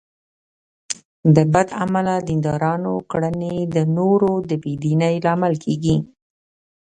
د 1.35 1.37
بد 1.53 1.67
عمله 1.81 2.15
دیندارانو 2.29 2.93
کړنې 3.11 3.55
د 3.75 3.77
نورو 3.97 4.31
د 4.49 4.51
بې 4.63 4.73
دینۍ 4.83 5.15
لامل 5.25 5.53
کېږي. 5.63 5.97